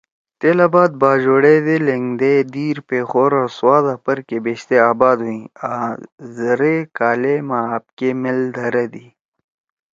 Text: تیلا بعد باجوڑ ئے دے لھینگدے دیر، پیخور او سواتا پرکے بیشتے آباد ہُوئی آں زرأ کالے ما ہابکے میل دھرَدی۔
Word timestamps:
تیلا 0.39 0.67
بعد 0.75 0.91
باجوڑ 1.01 1.41
ئے 1.49 1.55
دے 1.65 1.75
لھینگدے 1.85 2.33
دیر، 2.53 2.77
پیخور 2.89 3.31
او 3.39 3.45
سواتا 3.57 3.95
پرکے 4.05 4.37
بیشتے 4.43 4.75
آباد 4.91 5.17
ہُوئی 5.25 5.41
آں 5.69 5.89
زرأ 6.35 6.73
کالے 6.97 7.35
ما 7.47 7.59
ہابکے 7.71 8.09
میل 8.21 8.39
دھرَدی۔ 8.55 9.05